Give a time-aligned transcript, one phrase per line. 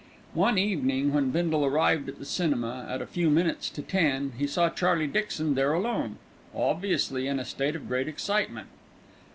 [0.33, 4.47] One evening when Bindle arrived at the cinema at a few minutes to ten, he
[4.47, 6.17] saw Charlie Dixon there alone,
[6.55, 8.69] obviously in a state of great excitement.